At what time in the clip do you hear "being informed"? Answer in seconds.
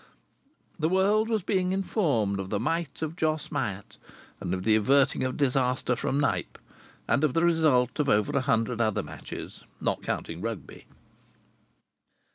1.43-2.39